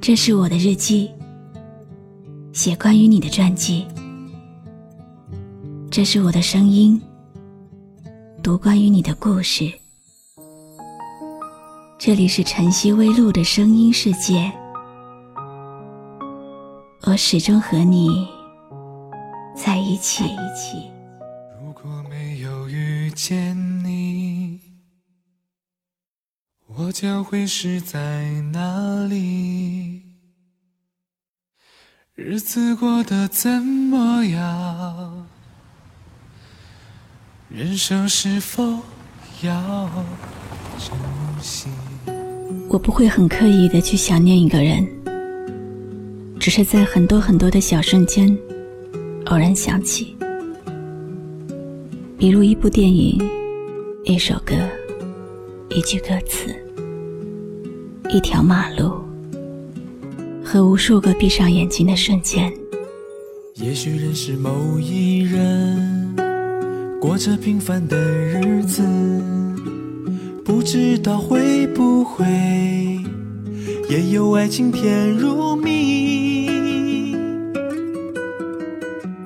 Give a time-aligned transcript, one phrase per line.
[0.00, 1.10] 这是我的日记，
[2.52, 3.86] 写关于你的传记。
[5.90, 7.00] 这是我的声音，
[8.42, 9.70] 读关于你的故事。
[11.98, 14.50] 这里是晨曦微露的声音世界，
[17.02, 18.26] 我始终和你
[19.54, 20.24] 在一起。
[20.24, 20.88] 一起
[21.60, 24.60] 如果没有遇见你，
[26.66, 29.87] 我将会是在哪里？
[32.20, 35.24] 日子过得怎么样？
[37.48, 38.80] 人生是否
[39.42, 39.88] 要
[40.80, 40.98] 珍
[41.40, 41.68] 惜？
[42.68, 44.84] 我不会很刻意的去想念一个人，
[46.40, 48.36] 只是在很多很多的小瞬间，
[49.26, 50.16] 偶然想起。
[52.18, 53.16] 比如一部电影，
[54.02, 54.56] 一首歌，
[55.68, 56.52] 一句歌词，
[58.10, 59.07] 一条马路。
[60.50, 62.50] 和无数个闭上眼睛的瞬间，
[63.56, 66.16] 也许认识某一人，
[66.98, 68.82] 过着平凡的日子，
[70.46, 72.24] 不知道会不会
[73.90, 76.48] 也有爱情甜如蜜。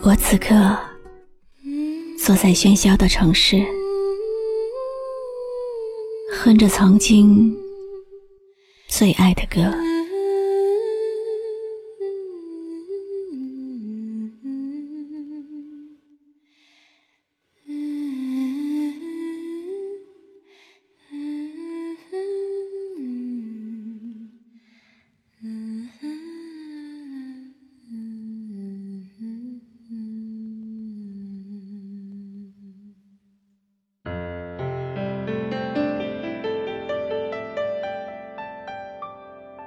[0.02, 0.76] 我此刻
[2.18, 3.64] 坐在喧嚣的城市，
[6.32, 7.56] 哼着曾经
[8.88, 9.72] 最爱的歌。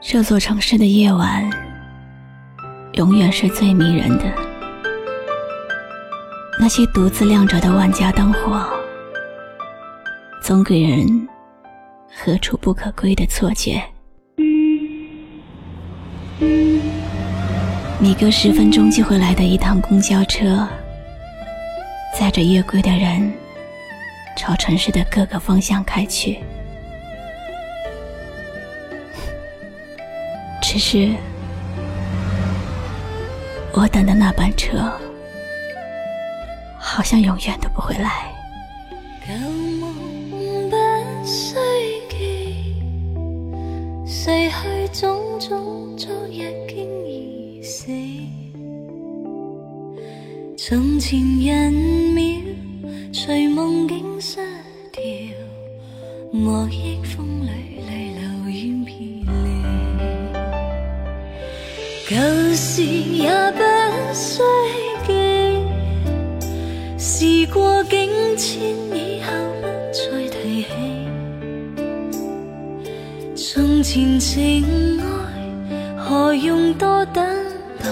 [0.08, 1.50] 这座城市的夜晚，
[2.94, 4.26] 永远是最迷人的。
[6.60, 8.64] 那些独自亮着的万家灯火，
[10.44, 11.28] 总给人
[12.16, 13.84] 何处不可归的错觉。
[18.00, 20.68] 每隔十分钟就会来的一趟公交车，
[22.14, 23.34] 载着夜归的人，
[24.38, 26.38] 朝城市的各个方向开去。
[30.76, 31.16] 只是，
[33.72, 34.92] 我等的那班车，
[36.78, 38.30] 好像永远都不会来。
[39.26, 39.34] 旧
[39.80, 39.94] 梦
[40.70, 40.76] 不
[41.26, 41.56] 需
[42.10, 42.76] 记，
[44.06, 47.90] 逝去种种昨日经已死。
[50.58, 52.42] 从前人秒，
[53.14, 54.42] 随梦境失
[54.92, 55.02] 调，
[56.34, 57.45] 莫忆风
[62.08, 62.16] 旧
[62.54, 63.64] 事也不
[64.14, 64.44] 需
[65.08, 65.12] 记，
[67.00, 70.70] 事过境迁，以后不再提起。
[73.36, 74.64] 从前情
[75.02, 75.04] 爱，
[75.98, 77.26] 何用多等
[77.80, 77.90] 待？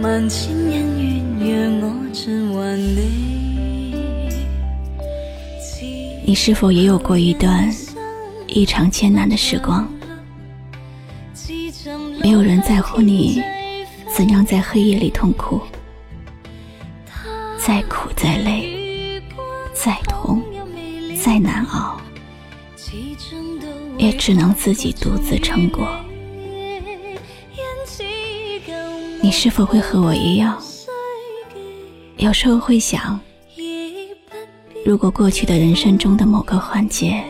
[0.00, 2.98] 万千恩怨，让我尽还你。
[6.24, 7.70] 你是否也有过一段
[8.46, 9.86] 异常艰难的时光？
[12.22, 13.42] 没有人在乎你
[14.14, 15.60] 怎样在黑夜里痛苦，
[17.58, 19.22] 再苦再累，
[19.72, 20.42] 再痛
[21.22, 21.98] 再难熬，
[23.96, 25.88] 也只能自己独自撑过。
[29.22, 30.62] 你是否会和我一样，
[32.18, 33.18] 有时候会想，
[34.84, 37.24] 如果过去的人生中的某个环节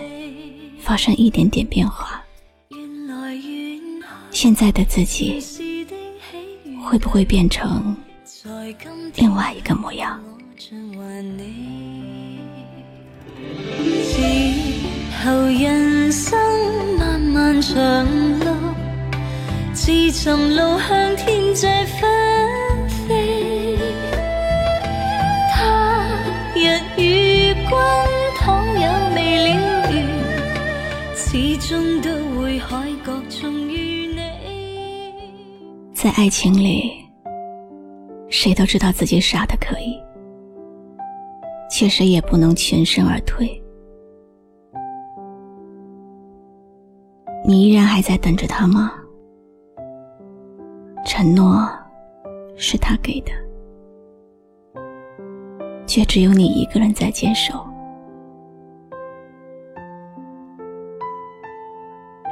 [0.81, 2.20] 发生一点点变化？
[4.43, 5.39] 现在的自己
[6.83, 7.95] 会不会变成
[9.15, 10.19] 另外一个模样？
[10.57, 10.75] 之
[15.23, 16.39] 后人生
[16.99, 18.07] 漫漫长
[18.39, 18.47] 路，
[19.75, 21.67] 自寻路向天际
[22.01, 23.77] 纷飞。
[25.53, 26.09] 他
[26.57, 27.69] 日与君
[28.39, 29.49] 倘有未了
[29.93, 30.09] 缘，
[31.15, 32.09] 始终都
[32.41, 32.91] 会海
[36.03, 36.95] 在爱情里，
[38.31, 40.03] 谁都知道自己傻的可以，
[41.71, 43.63] 却谁也不能全身而退。
[47.45, 48.91] 你依然还在等着他吗？
[51.05, 51.69] 承诺
[52.57, 53.33] 是他给的，
[55.87, 57.63] 却只有你一个人在坚守。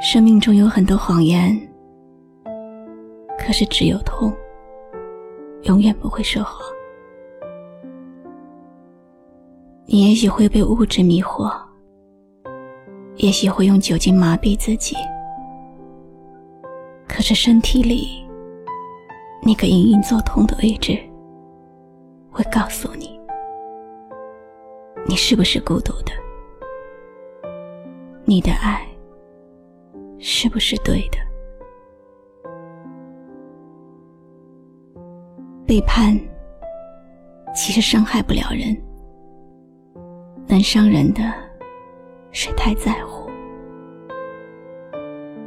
[0.01, 1.55] 生命中有很多谎言，
[3.49, 4.31] 可是只有痛，
[5.63, 6.61] 永远不会说谎。
[9.87, 11.51] 你也许会被物质迷惑，
[13.15, 14.95] 也许会用酒精麻痹自己，
[17.07, 18.23] 可是身体里
[19.41, 20.95] 那个隐隐作痛的位置，
[22.29, 23.19] 会告诉你，
[25.07, 26.11] 你是不是孤独的，
[28.25, 28.87] 你的爱
[30.19, 31.28] 是不是对的。
[35.69, 36.19] 背叛
[37.53, 38.75] 其实伤害不了人。
[40.47, 41.31] 能伤人的，
[42.31, 43.29] 是太在乎；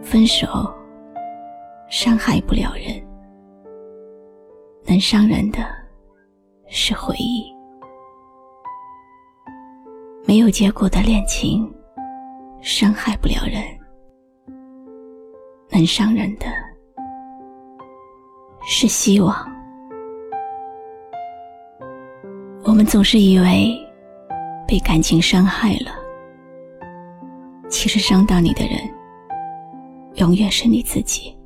[0.00, 0.46] 分手
[1.90, 3.04] 伤害不了人，
[4.86, 5.58] 能伤人的，
[6.68, 7.52] 是回忆。
[10.24, 11.68] 没有结果的恋情，
[12.60, 13.60] 伤害不了人，
[15.68, 16.46] 能伤人的，
[18.64, 19.50] 是希望。
[22.84, 23.78] 总是以为。
[24.64, 25.92] 被感情伤害了，
[27.68, 28.78] 其实伤到你的人，
[30.14, 31.36] 永远是你自己。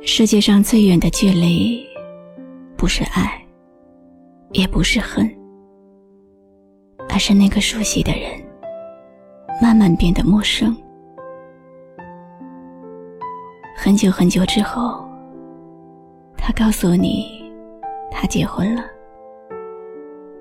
[0.00, 1.84] 世界上最远的距离，
[2.76, 3.44] 不是爱，
[4.52, 5.28] 也不是恨，
[7.08, 8.40] 而是那个熟悉的人，
[9.60, 10.76] 慢慢变得陌生。
[13.76, 15.04] 很久很久之后，
[16.36, 17.39] 他告诉你，
[18.10, 18.84] 他结婚了。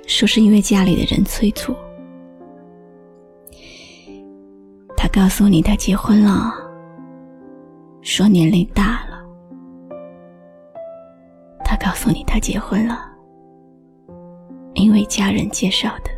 [0.08, 1.76] 说是因为家里的人催促。
[4.98, 6.52] 他告诉你他结婚了，
[8.02, 9.24] 说年龄大了。
[11.64, 13.00] 他告诉你他结婚了，
[14.74, 16.10] 因为家人介绍的。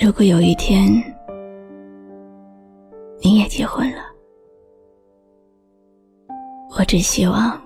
[0.00, 0.86] 如果有一天
[3.20, 4.02] 你也结婚了，
[6.78, 7.58] 我只希望。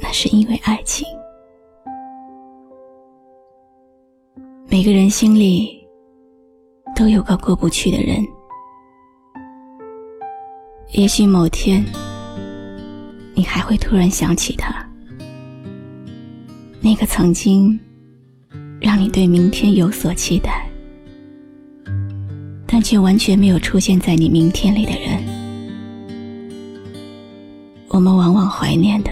[0.00, 1.06] 那是因为爱情。
[4.68, 5.86] 每个人心里
[6.96, 8.26] 都有个过不去的人，
[10.92, 11.84] 也许某天
[13.34, 14.84] 你还会突然想起他，
[16.80, 17.78] 那个曾经
[18.80, 20.68] 让你对明天有所期待，
[22.66, 25.37] 但却完全没有出现在你明天里的人。
[27.88, 29.10] 我们往往怀念的。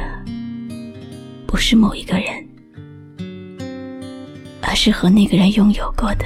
[1.47, 2.47] 不是某一个人，
[4.61, 6.25] 而是和那个人拥有过的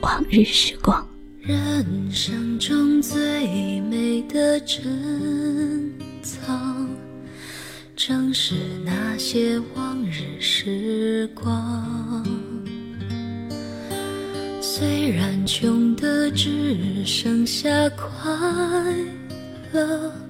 [0.00, 1.06] 往日时光。
[1.40, 5.92] 人生中最美的珍
[6.22, 6.88] 藏，
[7.94, 8.54] 正是
[8.84, 12.26] 那些往日时光。
[14.60, 18.32] 虽然穷的只剩下快
[19.72, 20.23] 乐。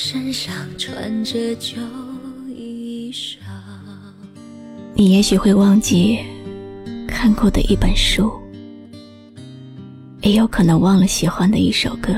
[0.00, 1.76] 身上穿着旧
[2.48, 3.38] 衣裳。
[4.94, 6.20] 你也许会忘记
[7.08, 8.30] 看过的一本书，
[10.22, 12.14] 也有可能忘了喜欢的一首歌，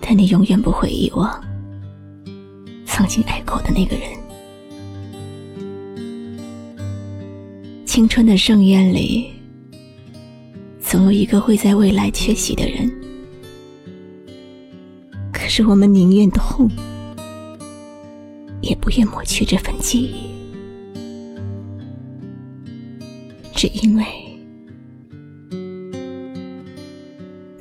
[0.00, 1.40] 但你永远不会遗忘
[2.84, 4.08] 曾经爱过的那个人。
[7.86, 9.30] 青春的盛宴里，
[10.80, 12.92] 总有一个会在未来缺席的人。
[15.58, 16.70] 是我们宁愿痛，
[18.60, 20.30] 也不愿抹去这份记忆，
[23.56, 24.06] 只因为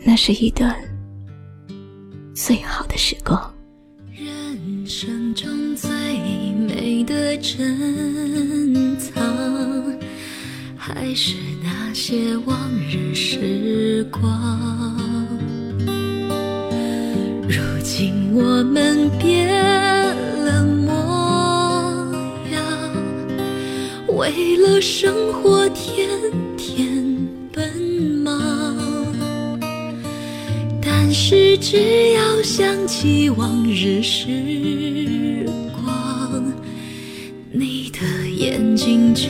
[0.05, 0.75] 那是一段
[2.35, 3.51] 最好的时光。
[4.13, 5.89] 人生中最
[6.53, 9.15] 美的珍藏，
[10.75, 12.55] 还是那些往
[12.91, 15.06] 日时光。
[17.89, 20.91] 今我们变了模
[22.51, 22.61] 样，
[24.07, 26.09] 为了生活天
[26.57, 27.17] 天
[27.53, 27.65] 奔
[28.25, 28.75] 忙。
[30.81, 36.43] 但是只要想起往日时光，
[37.53, 39.29] 你的眼睛就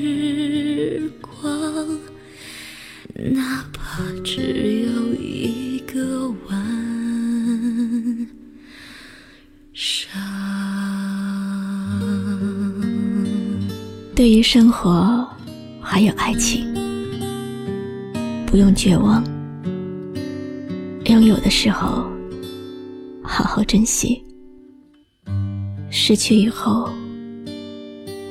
[14.21, 15.27] 对于生活，
[15.81, 16.71] 还有爱情，
[18.45, 19.23] 不用绝望，
[21.05, 22.05] 拥有的时候
[23.23, 24.23] 好好珍惜，
[25.89, 26.87] 失去以后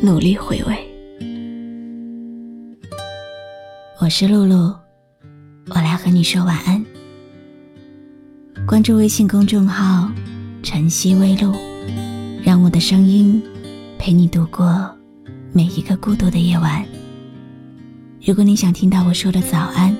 [0.00, 0.78] 努力回味。
[3.98, 4.72] 我是露露，
[5.70, 6.86] 我来和你说晚安。
[8.64, 10.08] 关注微信公众号
[10.62, 11.52] “晨曦微露”，
[12.46, 13.42] 让我的声音
[13.98, 14.88] 陪你度过
[15.52, 16.84] 每一个孤独的夜晚。
[18.24, 19.96] 如果你想听到我说的早安，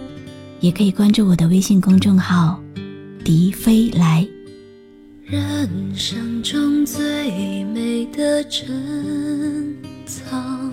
[0.61, 2.63] 也可以关注我的微信公众号
[3.25, 4.27] “笛飞来”。
[5.25, 9.75] 人生中最美的珍
[10.07, 10.73] 藏，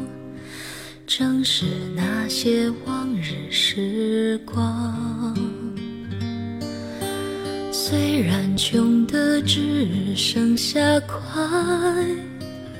[1.05, 1.65] 正是
[1.95, 5.35] 那些往日时光。
[7.71, 11.41] 虽然穷的只剩下快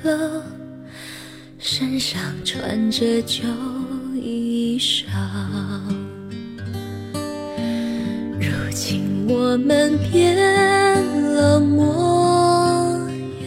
[0.04, 0.44] 乐，
[1.70, 3.44] 身上穿着旧
[4.16, 5.04] 衣裳。
[8.40, 10.34] 如今我们变
[11.36, 12.98] 了模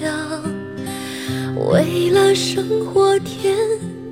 [0.03, 0.43] 样，
[1.71, 3.57] 为了生活天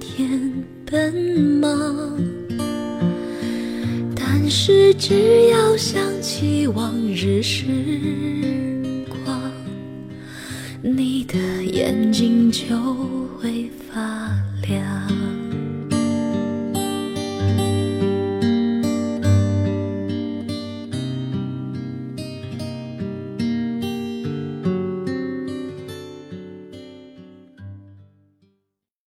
[0.01, 0.51] 天
[0.87, 1.13] 奔
[1.61, 2.19] 忙。
[4.17, 7.67] 但是只要想起往日时，
[10.81, 12.77] 你的眼睛就
[13.41, 14.31] 会发
[14.69, 15.38] 亮。